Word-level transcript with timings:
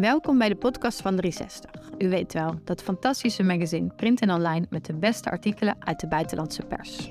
Welkom 0.00 0.38
bij 0.38 0.48
de 0.48 0.56
podcast 0.56 1.00
van 1.00 1.16
360. 1.16 1.70
U 1.98 2.08
weet 2.08 2.32
wel, 2.32 2.60
dat 2.64 2.82
fantastische 2.82 3.42
magazine 3.42 3.92
print 3.96 4.20
en 4.20 4.30
online 4.30 4.66
met 4.70 4.84
de 4.84 4.94
beste 4.94 5.30
artikelen 5.30 5.76
uit 5.78 6.00
de 6.00 6.08
buitenlandse 6.08 6.62
pers. 6.62 7.10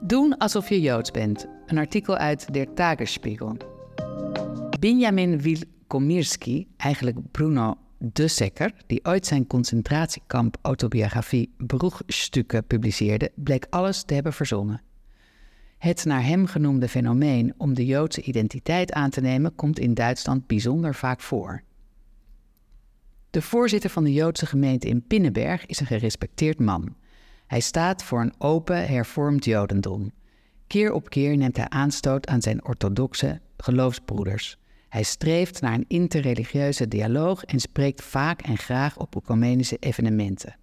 Doen 0.00 0.38
alsof 0.38 0.68
je 0.68 0.80
Joods 0.80 1.10
bent. 1.10 1.46
Een 1.66 1.78
artikel 1.78 2.16
uit 2.16 2.52
Der 2.52 2.72
Tagesspiegel. 2.72 3.56
Benjamin 4.80 5.40
Wilkomirski, 5.40 6.68
eigenlijk 6.76 7.30
Bruno 7.30 7.74
de 7.98 8.28
Sekker, 8.28 8.72
die 8.86 9.04
ooit 9.04 9.26
zijn 9.26 9.46
concentratiekamp 9.46 10.56
autobiografie 10.62 11.54
Broegstukken 11.56 12.66
publiceerde, 12.66 13.32
bleek 13.34 13.66
alles 13.70 14.04
te 14.04 14.14
hebben 14.14 14.32
verzonnen. 14.32 14.82
Het 15.84 16.04
naar 16.04 16.24
hem 16.24 16.46
genoemde 16.46 16.88
fenomeen 16.88 17.54
om 17.56 17.74
de 17.74 17.86
Joodse 17.86 18.22
identiteit 18.22 18.92
aan 18.92 19.10
te 19.10 19.20
nemen 19.20 19.54
komt 19.54 19.78
in 19.78 19.94
Duitsland 19.94 20.46
bijzonder 20.46 20.94
vaak 20.94 21.20
voor. 21.20 21.62
De 23.30 23.42
voorzitter 23.42 23.90
van 23.90 24.04
de 24.04 24.12
Joodse 24.12 24.46
gemeente 24.46 24.88
in 24.88 25.06
Pinnenberg 25.06 25.66
is 25.66 25.80
een 25.80 25.86
gerespecteerd 25.86 26.60
man. 26.60 26.94
Hij 27.46 27.60
staat 27.60 28.02
voor 28.02 28.20
een 28.20 28.34
open, 28.38 28.86
hervormd 28.86 29.44
Jodendom. 29.44 30.12
Keer 30.66 30.92
op 30.92 31.10
keer 31.10 31.36
neemt 31.36 31.56
hij 31.56 31.68
aanstoot 31.68 32.26
aan 32.26 32.42
zijn 32.42 32.64
orthodoxe 32.64 33.40
geloofsbroeders. 33.56 34.56
Hij 34.88 35.02
streeft 35.02 35.60
naar 35.60 35.74
een 35.74 35.88
interreligieuze 35.88 36.88
dialoog 36.88 37.44
en 37.44 37.60
spreekt 37.60 38.02
vaak 38.02 38.42
en 38.42 38.58
graag 38.58 38.96
op 38.96 39.16
ecumenische 39.16 39.76
evenementen. 39.80 40.56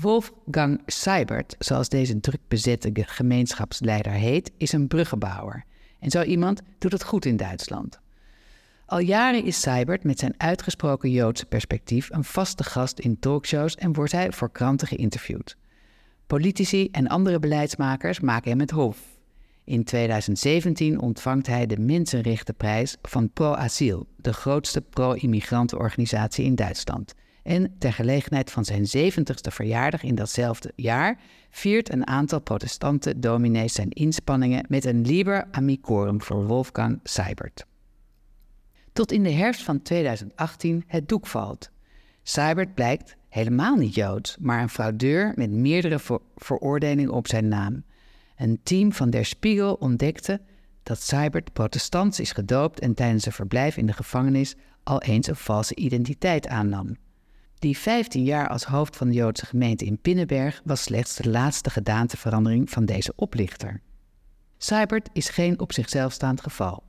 Wolfgang 0.00 0.80
Seibert, 0.86 1.56
zoals 1.58 1.88
deze 1.88 2.20
druk 2.20 2.40
bezette 2.48 2.90
gemeenschapsleider 2.94 4.12
heet, 4.12 4.50
is 4.56 4.72
een 4.72 4.88
bruggenbouwer. 4.88 5.64
En 6.00 6.10
zo 6.10 6.22
iemand 6.22 6.62
doet 6.78 6.92
het 6.92 7.04
goed 7.04 7.24
in 7.24 7.36
Duitsland. 7.36 8.00
Al 8.86 8.98
jaren 8.98 9.44
is 9.44 9.60
Seibert 9.60 10.04
met 10.04 10.18
zijn 10.18 10.34
uitgesproken 10.36 11.10
Joodse 11.10 11.46
perspectief 11.46 12.10
een 12.10 12.24
vaste 12.24 12.64
gast 12.64 12.98
in 12.98 13.18
talkshows 13.18 13.74
en 13.74 13.92
wordt 13.92 14.12
hij 14.12 14.32
voor 14.32 14.50
kranten 14.50 14.88
geïnterviewd. 14.88 15.56
Politici 16.26 16.88
en 16.90 17.08
andere 17.08 17.38
beleidsmakers 17.38 18.20
maken 18.20 18.50
hem 18.50 18.60
het 18.60 18.70
hof. 18.70 18.98
In 19.64 19.84
2017 19.84 21.00
ontvangt 21.00 21.46
hij 21.46 21.66
de 21.66 21.78
Mensenrechtenprijs 21.78 22.96
van 23.02 23.30
Pro 23.30 23.52
Asyl, 23.52 24.06
de 24.16 24.32
grootste 24.32 24.80
pro-immigrantenorganisatie 24.80 26.44
in 26.44 26.54
Duitsland. 26.54 27.14
En 27.44 27.74
ter 27.78 27.92
gelegenheid 27.92 28.50
van 28.50 28.64
zijn 28.64 28.86
70ste 28.86 29.52
verjaardag 29.52 30.02
in 30.02 30.14
datzelfde 30.14 30.72
jaar 30.76 31.20
viert 31.50 31.92
een 31.92 32.06
aantal 32.06 32.40
protestante 32.40 33.18
dominees 33.18 33.72
zijn 33.72 33.90
inspanningen 33.90 34.64
met 34.68 34.84
een 34.84 35.00
Liber 35.00 35.46
Amicorum 35.50 36.22
voor 36.22 36.46
Wolfgang 36.46 37.00
Seibert. 37.02 37.66
Tot 38.92 39.12
in 39.12 39.22
de 39.22 39.30
herfst 39.30 39.62
van 39.62 39.82
2018 39.82 40.84
het 40.86 41.08
doek 41.08 41.26
valt. 41.26 41.70
Seibert 42.22 42.74
blijkt 42.74 43.16
helemaal 43.28 43.76
niet 43.76 43.94
Joods, 43.94 44.36
maar 44.40 44.62
een 44.62 44.68
fraudeur 44.68 45.32
met 45.34 45.50
meerdere 45.50 45.98
veroordelingen 46.36 47.12
op 47.12 47.28
zijn 47.28 47.48
naam. 47.48 47.84
Een 48.36 48.60
team 48.62 48.92
van 48.92 49.10
Der 49.10 49.24
Spiegel 49.24 49.74
ontdekte 49.74 50.40
dat 50.82 51.00
Seibert 51.00 51.52
protestants 51.52 52.20
is 52.20 52.32
gedoopt 52.32 52.80
en 52.80 52.94
tijdens 52.94 53.22
zijn 53.22 53.34
verblijf 53.34 53.76
in 53.76 53.86
de 53.86 53.92
gevangenis 53.92 54.54
al 54.82 55.02
eens 55.02 55.26
een 55.26 55.36
valse 55.36 55.74
identiteit 55.74 56.48
aannam. 56.48 56.96
Die 57.64 57.78
15 57.78 58.24
jaar 58.24 58.48
als 58.48 58.64
hoofd 58.64 58.96
van 58.96 59.08
de 59.08 59.14
Joodse 59.14 59.46
gemeente 59.46 59.84
in 59.84 59.98
Pinnenberg 59.98 60.60
was 60.64 60.82
slechts 60.82 61.16
de 61.16 61.30
laatste 61.30 61.70
gedaanteverandering 61.70 62.70
van 62.70 62.84
deze 62.84 63.12
oplichter. 63.16 63.80
Seibert 64.58 65.08
is 65.12 65.28
geen 65.28 65.60
op 65.60 65.72
zichzelf 65.72 66.12
staand 66.12 66.40
geval. 66.40 66.82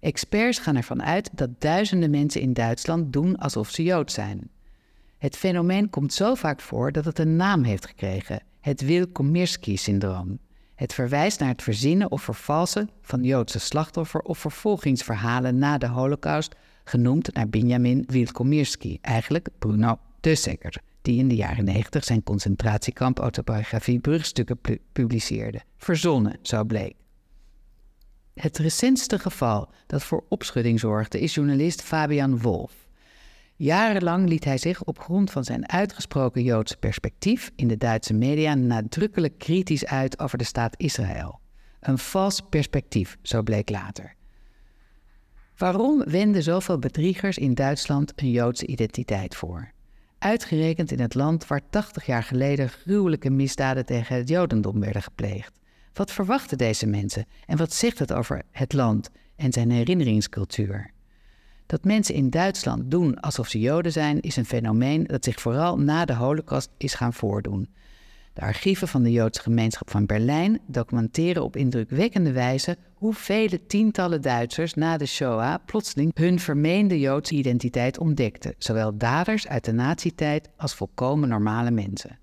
Experts 0.00 0.58
gaan 0.58 0.76
ervan 0.76 1.02
uit 1.02 1.30
dat 1.32 1.50
duizenden 1.58 2.10
mensen 2.10 2.40
in 2.40 2.52
Duitsland 2.52 3.12
doen 3.12 3.36
alsof 3.36 3.70
ze 3.70 3.82
Jood 3.82 4.12
zijn. 4.12 4.50
Het 5.18 5.36
fenomeen 5.36 5.90
komt 5.90 6.12
zo 6.12 6.34
vaak 6.34 6.60
voor 6.60 6.92
dat 6.92 7.04
het 7.04 7.18
een 7.18 7.36
naam 7.36 7.62
heeft 7.62 7.86
gekregen: 7.86 8.42
het 8.60 8.80
Wilkomirski-syndroom. 8.80 10.38
Het 10.74 10.94
verwijst 10.94 11.40
naar 11.40 11.48
het 11.48 11.62
verzinnen 11.62 12.10
of 12.10 12.22
vervalsen 12.22 12.90
van 13.02 13.22
Joodse 13.22 13.58
slachtoffer- 13.58 14.22
of 14.22 14.38
vervolgingsverhalen 14.38 15.58
na 15.58 15.78
de 15.78 15.88
Holocaust 15.88 16.54
genoemd 16.90 17.34
naar 17.34 17.48
Benjamin 17.48 18.04
Wilkomirski, 18.06 18.98
eigenlijk 19.00 19.48
Bruno 19.58 19.98
Dussecker, 20.20 20.82
die 21.02 21.18
in 21.18 21.28
de 21.28 21.34
jaren 21.34 21.64
90 21.64 22.04
zijn 22.04 22.22
concentratiekamp 22.22 23.18
autobiografie 23.18 24.00
Brugstukken 24.00 24.60
publiceerde. 24.92 25.60
Verzonnen, 25.76 26.38
zo 26.42 26.64
bleek. 26.64 26.94
Het 28.34 28.58
recentste 28.58 29.18
geval 29.18 29.68
dat 29.86 30.02
voor 30.02 30.24
opschudding 30.28 30.80
zorgde 30.80 31.20
is 31.20 31.34
journalist 31.34 31.82
Fabian 31.82 32.38
Wolf. 32.38 32.72
Jarenlang 33.56 34.28
liet 34.28 34.44
hij 34.44 34.58
zich 34.58 34.84
op 34.84 34.98
grond 34.98 35.30
van 35.30 35.44
zijn 35.44 35.68
uitgesproken 35.68 36.42
Joodse 36.42 36.76
perspectief 36.76 37.50
in 37.56 37.68
de 37.68 37.76
Duitse 37.76 38.14
media 38.14 38.54
nadrukkelijk 38.54 39.38
kritisch 39.38 39.86
uit 39.86 40.18
over 40.18 40.38
de 40.38 40.44
staat 40.44 40.74
Israël. 40.76 41.40
Een 41.80 41.98
vals 41.98 42.40
perspectief, 42.48 43.16
zo 43.22 43.42
bleek 43.42 43.70
later. 43.70 44.18
Waarom 45.60 46.04
wenden 46.04 46.42
zoveel 46.42 46.78
bedriegers 46.78 47.38
in 47.38 47.54
Duitsland 47.54 48.12
een 48.16 48.30
Joodse 48.30 48.66
identiteit 48.66 49.36
voor? 49.36 49.72
Uitgerekend 50.18 50.92
in 50.92 51.00
het 51.00 51.14
land 51.14 51.46
waar 51.46 51.60
80 51.70 52.06
jaar 52.06 52.22
geleden 52.22 52.68
gruwelijke 52.68 53.30
misdaden 53.30 53.86
tegen 53.86 54.16
het 54.16 54.28
Jodendom 54.28 54.80
werden 54.80 55.02
gepleegd. 55.02 55.52
Wat 55.92 56.12
verwachten 56.12 56.58
deze 56.58 56.86
mensen 56.86 57.26
en 57.46 57.56
wat 57.56 57.72
zegt 57.72 57.98
het 57.98 58.12
over 58.12 58.42
het 58.50 58.72
land 58.72 59.10
en 59.36 59.52
zijn 59.52 59.70
herinneringscultuur? 59.70 60.90
Dat 61.66 61.84
mensen 61.84 62.14
in 62.14 62.30
Duitsland 62.30 62.90
doen 62.90 63.20
alsof 63.20 63.48
ze 63.48 63.60
Joden 63.60 63.92
zijn, 63.92 64.20
is 64.20 64.36
een 64.36 64.46
fenomeen 64.46 65.04
dat 65.04 65.24
zich 65.24 65.40
vooral 65.40 65.78
na 65.78 66.04
de 66.04 66.14
Holocaust 66.14 66.70
is 66.76 66.94
gaan 66.94 67.12
voordoen. 67.12 67.68
De 68.32 68.40
archieven 68.40 68.88
van 68.88 69.02
de 69.02 69.12
Joodse 69.12 69.42
gemeenschap 69.42 69.90
van 69.90 70.06
Berlijn 70.06 70.60
documenteren 70.66 71.42
op 71.42 71.56
indrukwekkende 71.56 72.32
wijze 72.32 72.76
hoe 72.94 73.14
vele 73.14 73.66
tientallen 73.66 74.22
Duitsers 74.22 74.74
na 74.74 74.96
de 74.96 75.06
Shoah 75.06 75.54
plotseling 75.66 76.10
hun 76.14 76.38
vermeende 76.38 77.00
Joodse 77.00 77.34
identiteit 77.34 77.98
ontdekten, 77.98 78.54
zowel 78.58 78.96
daders 78.96 79.48
uit 79.48 79.64
de 79.64 79.72
nazi-tijd 79.72 80.48
als 80.56 80.74
volkomen 80.74 81.28
normale 81.28 81.70
mensen. 81.70 82.18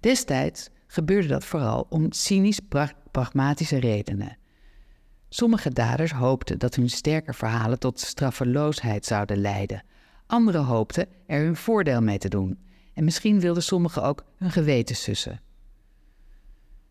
Destijds 0.00 0.70
gebeurde 0.86 1.28
dat 1.28 1.44
vooral 1.44 1.86
om 1.88 2.12
cynisch 2.12 2.60
pragmatische 3.10 3.78
redenen. 3.78 4.36
Sommige 5.28 5.70
daders 5.70 6.12
hoopten 6.12 6.58
dat 6.58 6.74
hun 6.74 6.90
sterke 6.90 7.32
verhalen 7.32 7.78
tot 7.78 8.00
straffeloosheid 8.00 9.04
zouden 9.04 9.38
leiden. 9.40 9.84
Anderen 10.26 10.64
hoopten 10.64 11.06
er 11.26 11.44
hun 11.44 11.56
voordeel 11.56 12.02
mee 12.02 12.18
te 12.18 12.28
doen 12.28 12.58
en 12.94 13.04
misschien 13.04 13.40
wilden 13.40 13.62
sommigen 13.62 14.02
ook 14.02 14.24
hun 14.36 14.50
geweten 14.50 14.96
sussen. 14.96 15.40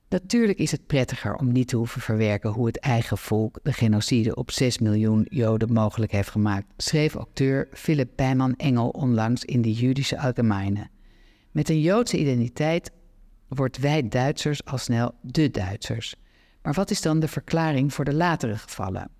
Natuurlijk 0.09 0.59
is 0.59 0.71
het 0.71 0.87
prettiger 0.87 1.35
om 1.35 1.51
niet 1.51 1.67
te 1.67 1.75
hoeven 1.75 2.01
verwerken 2.01 2.49
hoe 2.49 2.65
het 2.65 2.79
eigen 2.79 3.17
volk 3.17 3.59
de 3.63 3.73
genocide 3.73 4.35
op 4.35 4.51
6 4.51 4.77
miljoen 4.77 5.25
Joden 5.29 5.73
mogelijk 5.73 6.11
heeft 6.11 6.29
gemaakt, 6.29 6.67
schreef 6.77 7.15
acteur 7.15 7.67
Philip 7.73 8.09
Pijman 8.15 8.55
Engel 8.55 8.89
onlangs 8.89 9.45
in 9.45 9.61
de 9.61 9.73
Judische 9.73 10.19
Allgemeine. 10.19 10.89
Met 11.51 11.69
een 11.69 11.81
Joodse 11.81 12.19
identiteit 12.19 12.91
wordt 13.47 13.77
wij 13.77 14.07
Duitsers 14.07 14.65
al 14.65 14.77
snel 14.77 15.13
de 15.21 15.51
Duitsers. 15.51 16.15
Maar 16.61 16.73
wat 16.73 16.91
is 16.91 17.01
dan 17.01 17.19
de 17.19 17.27
verklaring 17.27 17.93
voor 17.93 18.05
de 18.05 18.13
latere 18.13 18.57
gevallen? 18.57 19.11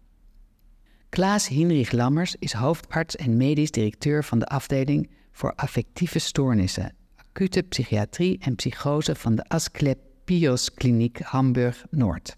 Klaas 1.10 1.48
Hinrich 1.48 1.92
Lammers 1.92 2.36
is 2.40 2.54
hoofdarts 2.54 3.16
en 3.16 3.38
medisch 3.38 3.72
directeur 3.72 4.24
van 4.24 4.40
de 4.40 4.46
afdeling 4.46 5.10
voor 5.40 5.54
affectieve 5.56 6.20
stoornissen, 6.20 6.94
acute 7.16 7.62
psychiatrie 7.62 8.38
en 8.40 8.56
psychose 8.56 9.16
van 9.16 9.36
de 9.36 9.44
Asklepios 9.48 10.74
Kliniek 10.74 11.20
Hamburg-Noord. 11.20 12.38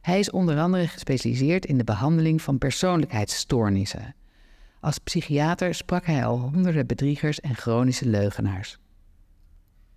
Hij 0.00 0.18
is 0.18 0.30
onder 0.30 0.58
andere 0.58 0.88
gespecialiseerd 0.88 1.66
in 1.66 1.78
de 1.78 1.84
behandeling 1.84 2.42
van 2.42 2.58
persoonlijkheidsstoornissen. 2.58 4.14
Als 4.80 4.98
psychiater 4.98 5.74
sprak 5.74 6.06
hij 6.06 6.26
al 6.26 6.38
honderden 6.38 6.86
bedriegers 6.86 7.40
en 7.40 7.54
chronische 7.54 8.08
leugenaars. 8.08 8.78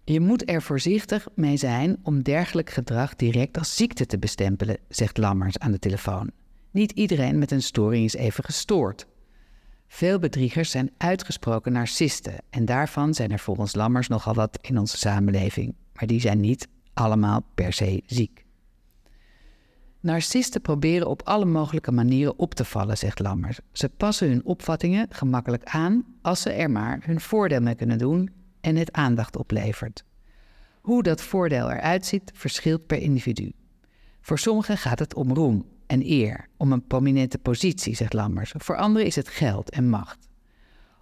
Je 0.04 0.20
moet 0.20 0.50
er 0.50 0.62
voorzichtig 0.62 1.28
mee 1.36 1.58
zijn 1.58 1.98
om 2.04 2.24
dergelijk 2.24 2.70
gedrag 2.70 3.16
direct 3.16 3.58
als 3.58 3.76
ziekte 3.76 4.06
te 4.06 4.20
bestempelen, 4.20 4.78
zegt 4.88 5.18
Lammers 5.18 5.58
aan 5.58 5.72
de 5.72 5.80
telefoon. 5.80 6.32
Niet 6.72 6.92
iedereen 6.92 7.38
met 7.38 7.52
een 7.52 7.62
storing 7.62 8.06
is 8.06 8.14
even 8.14 8.44
gestoord. 8.44 9.08
Veel 9.92 10.20
bedriegers 10.20 10.72
zijn 10.72 10.92
uitgesproken 10.98 11.72
narcisten 11.72 12.34
en 12.50 12.66
daarvan 12.66 13.14
zijn 13.14 13.32
er 13.32 13.40
volgens 13.40 13.76
Lammers 13.76 14.08
nogal 14.08 14.34
wat 14.34 14.60
in 14.62 14.78
onze 14.78 14.98
samenleving, 14.98 15.76
maar 15.94 16.08
die 16.08 16.20
zijn 16.20 16.40
niet 16.40 16.68
allemaal 16.94 17.46
per 17.56 17.74
se 17.74 18.04
ziek. 18.06 18.46
Narcisten 20.00 20.62
proberen 20.62 21.08
op 21.08 21.22
alle 21.24 21.46
mogelijke 21.46 21.92
manieren 21.92 22.40
op 22.40 22.54
te 22.54 22.66
vallen, 22.66 22.98
zegt 22.98 23.20
Lammers. 23.20 23.60
Ze 23.72 23.90
passen 23.90 24.28
hun 24.28 24.46
opvattingen 24.46 25.08
gemakkelijk 25.10 25.64
aan 25.64 26.06
als 26.22 26.42
ze 26.42 26.52
er 26.52 26.72
maar 26.72 27.00
hun 27.06 27.20
voordeel 27.22 27.62
mee 27.62 27.76
kunnen 27.76 27.98
doen 27.98 28.30
en 28.62 28.76
het 28.76 28.92
aandacht 28.92 29.38
oplevert. 29.38 30.04
Hoe 30.82 31.04
dat 31.04 31.22
voordeel 31.22 31.72
eruit 31.72 32.06
ziet, 32.06 32.32
verschilt 32.34 32.86
per 32.86 33.02
individu. 33.02 33.52
Voor 34.22 34.40
sommigen 34.40 34.78
gaat 34.78 35.00
het 35.00 35.14
om 35.14 35.34
roem, 35.34 35.66
en 35.90 36.02
eer, 36.06 36.48
om 36.58 36.72
een 36.72 36.88
prominente 36.88 37.38
positie, 37.38 37.96
zegt 37.96 38.14
Lammers. 38.14 38.54
Voor 38.58 38.78
anderen 38.78 39.08
is 39.08 39.16
het 39.16 39.30
geld 39.30 39.70
en 39.70 39.90
macht. 39.90 40.28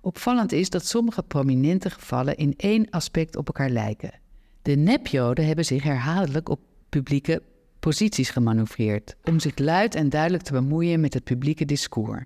Opvallend 0.01 0.51
is 0.51 0.69
dat 0.69 0.85
sommige 0.85 1.23
prominente 1.23 1.89
gevallen 1.89 2.37
in 2.37 2.53
één 2.57 2.89
aspect 2.89 3.35
op 3.35 3.47
elkaar 3.47 3.69
lijken. 3.69 4.19
De 4.61 4.75
nepjoden 4.75 5.45
hebben 5.45 5.65
zich 5.65 5.83
herhaaldelijk 5.83 6.49
op 6.49 6.59
publieke 6.89 7.41
posities 7.79 8.29
gemanoeuvreerd, 8.29 9.15
om 9.23 9.39
zich 9.39 9.57
luid 9.57 9.95
en 9.95 10.09
duidelijk 10.09 10.43
te 10.43 10.51
bemoeien 10.51 10.99
met 10.99 11.13
het 11.13 11.23
publieke 11.23 11.65
discours. 11.65 12.23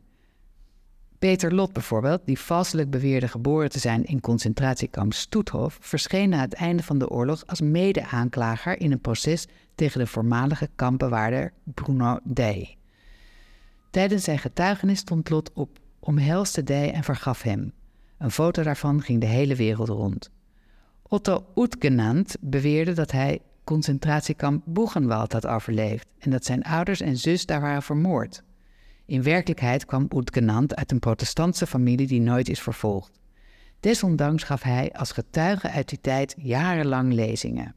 Peter 1.21 1.53
Lot 1.53 1.73
bijvoorbeeld, 1.73 2.21
die 2.25 2.39
valselijk 2.39 2.89
beweerde 2.89 3.27
geboren 3.27 3.69
te 3.69 3.79
zijn 3.79 4.03
in 4.03 4.19
concentratiekamp 4.19 5.13
Stoethof, 5.13 5.77
verscheen 5.81 6.29
na 6.29 6.39
het 6.39 6.53
einde 6.53 6.83
van 6.83 6.97
de 6.97 7.09
oorlog 7.09 7.43
als 7.47 7.61
mede-aanklager 7.61 8.79
in 8.79 8.91
een 8.91 9.01
proces 9.01 9.47
tegen 9.75 9.99
de 9.99 10.07
voormalige 10.07 10.69
kampbewaarder 10.75 11.53
Bruno 11.63 12.19
Dey. 12.23 12.77
Tijdens 13.89 14.23
zijn 14.23 14.39
getuigenis 14.39 14.99
stond 14.99 15.29
Lot 15.29 15.51
op, 15.53 15.79
omhelste 15.99 16.63
Dey 16.63 16.89
en 16.89 17.03
vergaf 17.03 17.41
hem. 17.41 17.73
Een 18.17 18.31
foto 18.31 18.63
daarvan 18.63 19.01
ging 19.01 19.19
de 19.19 19.27
hele 19.27 19.55
wereld 19.55 19.89
rond. 19.89 20.29
Otto 21.01 21.45
Oetgenand 21.55 22.35
beweerde 22.39 22.93
dat 22.93 23.11
hij 23.11 23.41
concentratiekamp 23.63 24.63
Buchenwald 24.65 25.33
had 25.33 25.47
overleefd 25.47 26.07
en 26.19 26.31
dat 26.31 26.45
zijn 26.45 26.63
ouders 26.63 27.01
en 27.01 27.17
zus 27.17 27.45
daar 27.45 27.61
waren 27.61 27.83
vermoord. 27.83 28.43
In 29.05 29.23
werkelijkheid 29.23 29.85
kwam 29.85 30.07
Oetgenand 30.13 30.75
uit 30.75 30.91
een 30.91 30.99
protestantse 30.99 31.67
familie 31.67 32.07
die 32.07 32.21
nooit 32.21 32.49
is 32.49 32.61
vervolgd. 32.61 33.19
Desondanks 33.79 34.43
gaf 34.43 34.61
hij 34.61 34.91
als 34.93 35.11
getuige 35.11 35.69
uit 35.69 35.89
die 35.89 36.01
tijd 36.01 36.35
jarenlang 36.37 37.13
lezingen. 37.13 37.75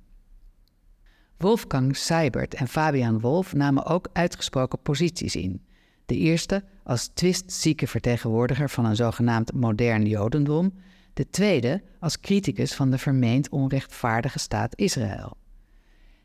Wolfgang 1.37 1.97
Seibert 1.97 2.55
en 2.55 2.69
Fabian 2.69 3.21
Wolf 3.21 3.55
namen 3.55 3.87
ook 3.87 4.09
uitgesproken 4.13 4.79
posities 4.83 5.37
in. 5.37 5.63
De 6.07 6.17
eerste 6.17 6.65
als 6.85 7.11
twistzieke 7.15 7.87
vertegenwoordiger 7.87 8.71
van 8.71 8.85
een 8.85 8.97
zogenaamd 8.97 9.53
modern 9.53 10.07
Jodendom, 10.07 10.75
de 11.15 11.31
tweede 11.31 11.83
als 12.01 12.21
criticus 12.21 12.75
van 12.75 12.91
de 12.91 12.99
vermeend 12.99 13.49
onrechtvaardige 13.49 14.39
staat 14.39 14.77
Israël. 14.77 15.37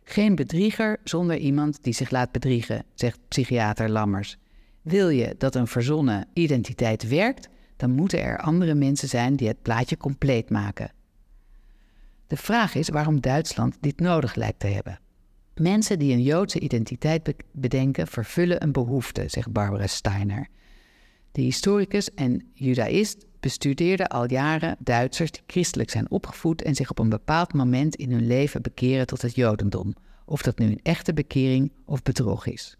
Geen 0.04 0.36
bedrieger 0.36 1.00
zonder 1.04 1.38
iemand 1.38 1.84
die 1.84 1.94
zich 1.94 2.10
laat 2.10 2.32
bedriegen, 2.32 2.86
zegt 2.94 3.20
psychiater 3.28 3.90
Lammers. 3.90 4.38
Wil 4.82 5.10
je 5.10 5.36
dat 5.38 5.56
een 5.56 5.68
verzonnen 5.68 6.28
identiteit 6.34 7.08
werkt, 7.08 7.50
dan 7.76 7.92
moeten 7.92 8.24
er 8.24 8.38
andere 8.38 8.74
mensen 8.74 9.08
zijn 9.08 9.36
die 9.36 9.48
het 9.48 9.62
plaatje 9.62 9.98
compleet 9.98 10.50
maken. 10.50 10.92
De 12.28 12.38
vraag 12.38 12.76
is 12.76 12.90
waarom 12.90 13.22
Duitsland 13.22 13.78
dit 13.80 14.00
nodig 14.00 14.36
lijkt 14.36 14.60
te 14.60 14.68
hebben. 14.68 15.00
Mensen 15.56 16.00
die 16.00 16.14
een 16.14 16.24
Joodse 16.24 16.60
identiteit 16.60 17.34
bedenken, 17.52 18.08
vervullen 18.08 18.64
een 18.64 18.72
behoefte, 18.72 19.24
zegt 19.28 19.52
Barbara 19.52 19.88
Steiner. 19.88 20.48
De 21.32 21.42
historicus 21.42 22.14
en 22.14 22.50
judaïst 22.54 23.26
bestudeerde 23.40 24.08
al 24.08 24.30
jaren 24.30 24.76
Duitsers 24.80 25.32
die 25.32 25.42
christelijk 25.48 25.90
zijn 25.90 26.12
opgevoed 26.12 26.62
en 26.62 26.76
zich 26.76 26.90
op 26.90 27.00
een 27.00 27.10
bepaald 27.10 27.54
moment 27.54 27.96
in 27.96 28.12
hun 28.12 28.28
leven 28.28 28.62
bekeren 28.62 29.08
tot 29.08 29.22
het 29.22 29.36
Jodendom, 29.36 29.94
of 30.26 30.42
dat 30.42 30.60
nu 30.60 30.66
een 30.66 30.80
echte 30.84 31.14
bekering 31.14 31.72
of 31.86 32.04
bedrog 32.04 32.46
is. 32.46 32.78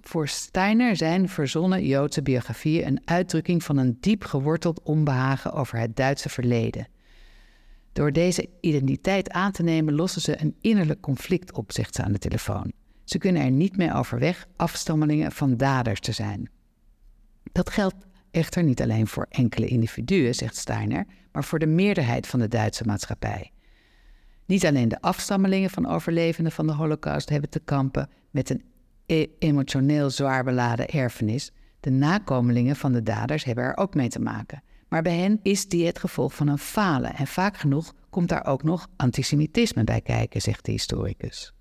Voor 0.00 0.28
Steiner 0.28 0.96
zijn 0.96 1.28
verzonnen 1.28 1.86
Joodse 1.86 2.22
biografieën 2.22 2.86
een 2.86 3.00
uitdrukking 3.04 3.62
van 3.62 3.76
een 3.76 3.96
diep 4.00 4.24
geworteld 4.24 4.82
onbehagen 4.82 5.52
over 5.52 5.78
het 5.78 5.96
Duitse 5.96 6.28
verleden. 6.28 6.88
Door 7.92 8.12
deze 8.12 8.48
identiteit 8.60 9.30
aan 9.30 9.52
te 9.52 9.62
nemen 9.62 9.94
lossen 9.94 10.20
ze 10.20 10.40
een 10.40 10.56
innerlijk 10.60 11.00
conflict 11.00 11.52
op, 11.52 11.72
zegt 11.72 11.94
ze 11.94 12.02
aan 12.02 12.12
de 12.12 12.18
telefoon. 12.18 12.72
Ze 13.04 13.18
kunnen 13.18 13.42
er 13.42 13.50
niet 13.50 13.76
meer 13.76 13.94
overweg 13.94 14.46
afstammelingen 14.56 15.32
van 15.32 15.56
daders 15.56 16.00
te 16.00 16.12
zijn. 16.12 16.50
Dat 17.52 17.70
geldt 17.70 18.06
echter 18.30 18.62
niet 18.62 18.82
alleen 18.82 19.06
voor 19.06 19.26
enkele 19.28 19.66
individuen, 19.66 20.34
zegt 20.34 20.56
Steiner, 20.56 21.06
maar 21.32 21.44
voor 21.44 21.58
de 21.58 21.66
meerderheid 21.66 22.26
van 22.26 22.40
de 22.40 22.48
Duitse 22.48 22.84
maatschappij. 22.84 23.50
Niet 24.46 24.66
alleen 24.66 24.88
de 24.88 25.00
afstammelingen 25.00 25.70
van 25.70 25.86
overlevenden 25.86 26.52
van 26.52 26.66
de 26.66 26.72
Holocaust 26.72 27.28
hebben 27.28 27.50
te 27.50 27.60
kampen 27.60 28.10
met 28.30 28.50
een 28.50 28.62
emotioneel 29.38 30.10
zwaar 30.10 30.44
beladen 30.44 30.88
erfenis. 30.88 31.52
De 31.80 31.90
nakomelingen 31.90 32.76
van 32.76 32.92
de 32.92 33.02
daders 33.02 33.44
hebben 33.44 33.64
er 33.64 33.76
ook 33.76 33.94
mee 33.94 34.08
te 34.08 34.20
maken. 34.20 34.62
Maar 34.88 35.02
bij 35.02 35.16
hen 35.16 35.40
is 35.42 35.68
die 35.68 35.86
het 35.86 35.98
gevolg 35.98 36.34
van 36.34 36.48
een 36.48 36.58
falen 36.58 37.14
en 37.14 37.26
vaak 37.26 37.56
genoeg 37.56 37.94
komt 38.10 38.28
daar 38.28 38.46
ook 38.46 38.62
nog 38.62 38.88
antisemitisme 38.96 39.84
bij 39.84 40.00
kijken, 40.00 40.40
zegt 40.40 40.64
de 40.64 40.72
historicus. 40.72 41.52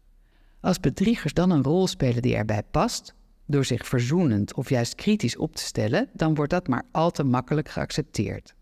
Als 0.62 0.80
bedriegers 0.80 1.34
dan 1.34 1.50
een 1.50 1.64
rol 1.64 1.88
spelen 1.88 2.22
die 2.22 2.36
erbij 2.36 2.64
past, 2.72 3.16
door 3.46 3.66
zich 3.66 3.88
verzoenend 3.88 4.54
of 4.54 4.70
juist 4.70 4.96
kritisch 4.96 5.38
op 5.38 5.56
te 5.56 5.64
stellen, 5.64 6.10
dan 6.14 6.36
wordt 6.36 6.52
dat 6.52 6.68
maar 6.68 6.84
al 6.92 7.12
te 7.12 7.24
makkelijk 7.24 7.70
geaccepteerd. 7.70 8.54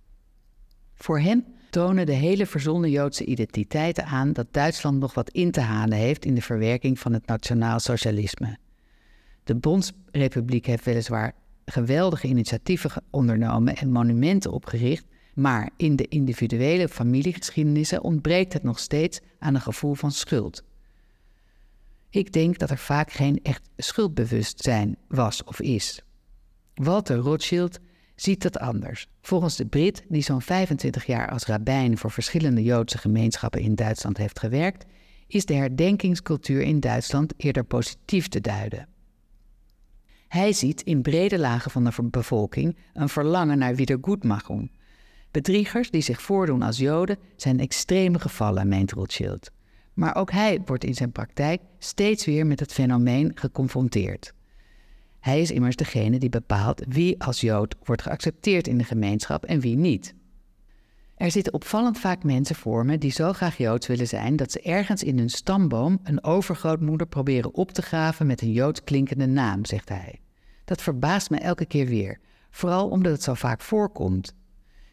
Voor 0.93 1.19
hen 1.19 1.45
tonen 1.69 2.05
de 2.05 2.13
hele 2.13 2.45
verzonnen 2.45 2.89
Joodse 2.89 3.25
identiteiten 3.25 4.05
aan 4.05 4.33
dat 4.33 4.47
Duitsland 4.51 4.99
nog 4.99 5.13
wat 5.13 5.29
in 5.29 5.51
te 5.51 5.61
halen 5.61 5.97
heeft 5.97 6.25
in 6.25 6.35
de 6.35 6.41
verwerking 6.41 6.99
van 6.99 7.13
het 7.13 7.25
nationaal 7.25 7.79
socialisme. 7.79 8.57
De 9.49 9.55
Bondsrepubliek 9.55 10.65
heeft 10.65 10.85
weliswaar 10.85 11.33
geweldige 11.65 12.27
initiatieven 12.27 12.91
ondernomen 13.09 13.75
en 13.75 13.91
monumenten 13.91 14.51
opgericht, 14.51 15.05
maar 15.33 15.69
in 15.77 15.95
de 15.95 16.07
individuele 16.07 16.87
familiegeschiedenissen 16.87 18.03
ontbreekt 18.03 18.53
het 18.53 18.63
nog 18.63 18.79
steeds 18.79 19.19
aan 19.39 19.55
een 19.55 19.61
gevoel 19.61 19.93
van 19.93 20.11
schuld. 20.11 20.63
Ik 22.09 22.31
denk 22.31 22.59
dat 22.59 22.69
er 22.69 22.77
vaak 22.77 23.11
geen 23.11 23.39
echt 23.43 23.69
schuldbewustzijn 23.77 24.97
was 25.07 25.43
of 25.43 25.61
is. 25.61 26.03
Walter 26.73 27.17
Rothschild 27.17 27.79
ziet 28.15 28.41
dat 28.41 28.59
anders. 28.59 29.07
Volgens 29.21 29.55
de 29.55 29.65
Brit, 29.65 30.05
die 30.07 30.21
zo'n 30.21 30.41
25 30.41 31.05
jaar 31.05 31.29
als 31.29 31.45
rabbijn 31.45 31.97
voor 31.97 32.11
verschillende 32.11 32.63
Joodse 32.63 32.97
gemeenschappen 32.97 33.61
in 33.61 33.75
Duitsland 33.75 34.17
heeft 34.17 34.39
gewerkt, 34.39 34.85
is 35.27 35.45
de 35.45 35.53
herdenkingscultuur 35.53 36.61
in 36.61 36.79
Duitsland 36.79 37.33
eerder 37.37 37.63
positief 37.63 38.27
te 38.27 38.41
duiden. 38.41 38.87
Hij 40.29 40.53
ziet 40.53 40.81
in 40.81 41.01
brede 41.01 41.39
lagen 41.39 41.71
van 41.71 41.83
de 41.83 41.91
bevolking 42.03 42.77
een 42.93 43.09
verlangen 43.09 43.57
naar 43.57 43.75
wiedergoedmachung. 43.75 44.71
Bedriegers 45.31 45.91
die 45.91 46.01
zich 46.01 46.21
voordoen 46.21 46.61
als 46.61 46.77
Joden 46.77 47.17
zijn 47.35 47.59
extreme 47.59 48.19
gevallen, 48.19 48.67
meent 48.67 48.91
Rothschild. 48.91 49.51
Maar 49.93 50.15
ook 50.15 50.31
hij 50.31 50.61
wordt 50.65 50.83
in 50.83 50.93
zijn 50.93 51.11
praktijk 51.11 51.61
steeds 51.79 52.25
weer 52.25 52.45
met 52.45 52.59
het 52.59 52.73
fenomeen 52.73 53.31
geconfronteerd. 53.35 54.33
Hij 55.19 55.41
is 55.41 55.51
immers 55.51 55.75
degene 55.75 56.17
die 56.17 56.29
bepaalt 56.29 56.83
wie 56.87 57.23
als 57.23 57.41
Jood 57.41 57.75
wordt 57.83 58.01
geaccepteerd 58.01 58.67
in 58.67 58.77
de 58.77 58.83
gemeenschap 58.83 59.45
en 59.45 59.59
wie 59.59 59.75
niet. 59.75 60.13
Er 61.15 61.31
zitten 61.31 61.53
opvallend 61.53 61.99
vaak 61.99 62.23
mensen 62.23 62.55
voor 62.55 62.85
me 62.85 62.97
die 62.97 63.11
zo 63.11 63.33
graag 63.33 63.57
Joods 63.57 63.87
willen 63.87 64.07
zijn 64.07 64.35
dat 64.35 64.51
ze 64.51 64.61
ergens 64.61 65.03
in 65.03 65.17
hun 65.17 65.29
stamboom 65.29 65.99
een 66.03 66.23
overgrootmoeder 66.23 67.07
proberen 67.07 67.53
op 67.53 67.71
te 67.71 67.81
graven 67.81 68.27
met 68.27 68.41
een 68.41 68.51
Joods 68.51 68.83
klinkende 68.83 69.25
naam, 69.25 69.65
zegt 69.65 69.89
hij. 69.89 70.19
Dat 70.69 70.81
verbaast 70.81 71.29
me 71.29 71.37
elke 71.37 71.65
keer 71.65 71.85
weer, 71.85 72.19
vooral 72.49 72.89
omdat 72.89 73.11
het 73.11 73.23
zo 73.23 73.33
vaak 73.33 73.61
voorkomt. 73.61 74.33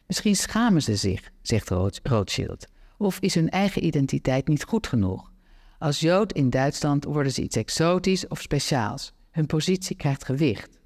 Misschien 0.06 0.37
schamen 0.37 0.83
ze 0.83 0.97
zich, 0.97 1.30
zegt 1.42 1.71
Rothschild, 2.02 2.66
of 2.99 3.18
is 3.21 3.35
hun 3.35 3.50
eigen 3.50 3.85
identiteit 3.85 4.49
niet 4.49 4.64
goed 4.64 4.87
genoeg. 4.87 5.33
Als 5.78 6.00
Jood 6.00 6.33
in 6.33 6.50
Duitsland 6.50 7.04
worden 7.04 7.33
ze 7.33 7.42
iets 7.42 7.56
exotisch 7.56 8.28
of 8.28 8.40
speciaals. 8.40 9.12
Hun 9.30 9.47
positie 9.47 9.97
krijgt 9.97 10.25
gewicht. 10.25 10.78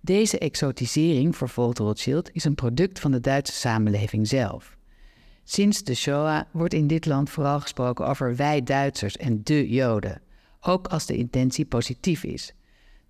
Deze 0.00 0.38
exotisering, 0.38 1.36
vervolgt 1.36 1.78
Rothschild, 1.78 2.30
is 2.32 2.44
een 2.44 2.54
product 2.54 3.00
van 3.00 3.10
de 3.10 3.20
Duitse 3.20 3.52
samenleving 3.52 4.28
zelf. 4.28 4.76
Sinds 5.44 5.84
de 5.84 5.94
Shoah 5.94 6.42
wordt 6.52 6.74
in 6.74 6.86
dit 6.86 7.06
land 7.06 7.30
vooral 7.30 7.60
gesproken 7.60 8.06
over 8.06 8.36
wij 8.36 8.62
Duitsers 8.62 9.16
en 9.16 9.40
de 9.42 9.68
Joden, 9.68 10.22
ook 10.60 10.86
als 10.86 11.06
de 11.06 11.16
intentie 11.16 11.64
positief 11.64 12.24
is. 12.24 12.54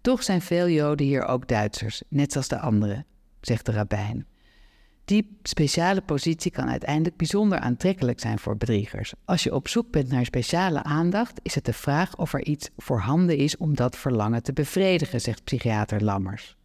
Toch 0.02 0.22
zijn 0.22 0.42
veel 0.42 0.68
Joden 0.68 1.06
hier 1.06 1.24
ook 1.24 1.48
Duitsers, 1.48 2.02
net 2.08 2.36
als 2.36 2.48
de 2.48 2.58
anderen, 2.58 3.06
zegt 3.40 3.66
de 3.66 3.72
rabbijn. 3.72 4.26
Die 5.04 5.38
speciale 5.42 6.00
positie 6.00 6.50
kan 6.50 6.68
uiteindelijk 6.68 7.16
bijzonder 7.16 7.58
aantrekkelijk 7.58 8.20
zijn 8.20 8.38
voor 8.38 8.56
bedriegers. 8.56 9.12
Als 9.24 9.42
je 9.42 9.54
op 9.54 9.68
zoek 9.68 9.90
bent 9.90 10.08
naar 10.08 10.24
speciale 10.24 10.82
aandacht, 10.82 11.40
is 11.42 11.54
het 11.54 11.64
de 11.64 11.72
vraag 11.72 12.16
of 12.16 12.32
er 12.32 12.44
iets 12.44 12.70
voorhanden 12.76 13.36
is 13.36 13.56
om 13.56 13.74
dat 13.74 13.96
verlangen 13.96 14.42
te 14.42 14.52
bevredigen, 14.52 15.20
zegt 15.20 15.44
psychiater 15.44 16.04
Lammers. 16.04 16.56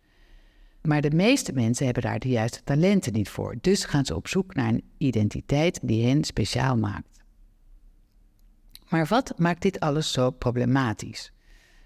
Maar 0.82 1.02
de 1.02 1.12
meeste 1.12 1.54
mensen 1.54 1.86
hebben 1.86 2.04
daar 2.04 2.20
de 2.20 2.30
juiste 2.30 2.64
talenten 2.64 3.14
niet 3.14 3.30
voor, 3.30 3.56
dus 3.62 3.86
gaan 3.86 4.06
ze 4.06 4.16
op 4.16 4.28
zoek 4.28 4.56
naar 4.56 4.68
een 4.68 4.84
identiteit 4.98 5.80
die 5.84 6.08
hen 6.08 6.24
speciaal 6.24 6.78
maakt. 6.78 7.24
Maar 8.90 9.06
wat 9.06 9.34
maakt 9.38 9.62
dit 9.62 9.80
alles 9.80 10.12
zo 10.12 10.32
problematisch? 10.32 11.32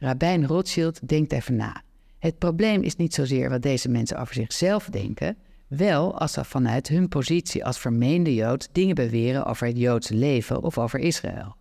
Rabijn 0.02 0.48
Rothschild 0.48 1.08
denkt 1.08 1.32
even 1.32 1.56
na. 1.56 1.84
Het 2.20 2.38
probleem 2.38 2.82
is 2.82 2.96
niet 2.96 3.14
zozeer 3.14 3.50
wat 3.50 3.62
deze 3.62 3.90
mensen 3.90 4.20
over 4.20 4.34
zichzelf 4.34 4.86
denken, 4.86 5.38
wel 5.68 6.20
als 6.20 6.32
ze 6.32 6.44
vanuit 6.44 6.88
hun 6.88 7.08
positie 7.08 7.66
als 7.66 7.80
vermeende 7.80 8.36
Jood 8.36 8.70
dingen 8.72 8.96
beweren 8.96 9.46
over 9.46 9.68
het 9.68 9.78
Joodse 9.78 10.16
leven 10.16 10.64
of 10.64 10.78
over 10.78 11.00
Israël. 11.00 11.56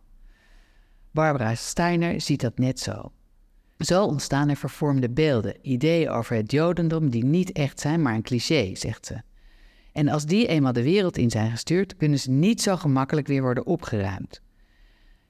Barbara 1.11 1.55
Steiner 1.55 2.21
ziet 2.21 2.41
dat 2.41 2.59
net 2.59 2.81
zo. 2.81 3.13
Zo 3.79 4.05
ontstaan 4.05 4.49
er 4.49 4.57
vervormde 4.57 5.11
beelden, 5.11 5.57
ideeën 5.63 6.11
over 6.11 6.37
het 6.37 6.51
Jodendom 6.53 7.11
die 7.11 7.25
niet 7.25 7.53
echt 7.53 7.81
zijn, 7.81 8.03
maar 8.03 8.15
een 8.15 8.23
cliché, 8.23 8.75
zegt 8.75 9.07
ze. 9.07 9.23
En 9.93 10.09
als 10.09 10.27
die 10.27 10.47
eenmaal 10.47 10.73
de 10.73 10.83
wereld 10.83 11.17
in 11.17 11.31
zijn 11.31 11.51
gestuurd, 11.51 11.97
kunnen 11.97 12.19
ze 12.19 12.31
niet 12.31 12.63
zo 12.63 12.77
gemakkelijk 12.77 13.27
weer 13.27 13.43
worden 13.43 13.67
opgeruimd. 13.67 14.41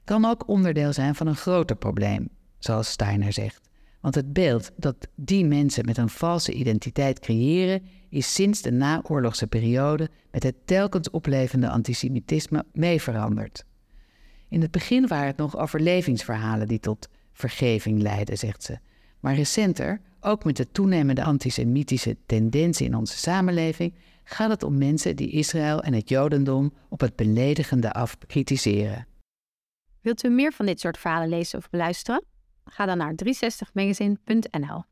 Kan 0.03 0.25
ook 0.25 0.47
onderdeel 0.47 0.93
zijn 0.93 1.15
van 1.15 1.27
een 1.27 1.35
groter 1.35 1.75
probleem, 1.75 2.29
zoals 2.63 2.89
Steiner 2.89 3.33
zegt. 3.33 3.69
Want 4.01 4.15
het 4.15 4.33
beeld 4.33 4.71
dat 4.75 5.07
die 5.15 5.45
mensen 5.45 5.85
met 5.85 5.97
een 5.97 6.09
valse 6.09 6.53
identiteit 6.53 7.19
creëren, 7.19 7.83
is 8.09 8.33
sinds 8.33 8.61
de 8.61 8.71
naoorlogse 8.71 9.47
periode 9.47 10.09
met 10.31 10.43
het 10.43 10.55
telkens 10.65 11.09
oplevende 11.09 11.69
antisemitisme 11.69 12.65
mee 12.73 13.01
veranderd. 13.01 13.65
In 14.49 14.61
het 14.61 14.71
begin 14.71 15.07
waren 15.07 15.27
het 15.27 15.37
nog 15.37 15.57
overlevingsverhalen 15.57 16.67
die 16.67 16.79
tot 16.79 17.09
vergeving 17.33 18.01
leiden, 18.01 18.37
zegt 18.37 18.63
ze. 18.63 18.79
Maar 19.19 19.35
recenter, 19.35 20.01
ook 20.19 20.43
met 20.43 20.57
de 20.57 20.71
toenemende 20.71 21.23
antisemitische 21.23 22.17
tendensen 22.25 22.85
in 22.85 22.95
onze 22.95 23.17
samenleving, 23.17 23.93
gaat 24.23 24.49
het 24.49 24.63
om 24.63 24.77
mensen 24.77 25.15
die 25.15 25.29
Israël 25.29 25.83
en 25.83 25.93
het 25.93 26.09
Jodendom 26.09 26.73
op 26.89 26.99
het 26.99 27.15
beledigende 27.15 27.91
af 27.91 28.17
kritiseren. 28.27 29.07
Wilt 30.01 30.23
u 30.23 30.29
meer 30.29 30.53
van 30.53 30.65
dit 30.65 30.79
soort 30.79 30.97
verhalen 30.97 31.29
lezen 31.29 31.57
of 31.59 31.69
beluisteren? 31.69 32.23
Ga 32.65 32.85
dan 32.85 32.97
naar 32.97 33.13
360magazine.nl. 33.15 34.83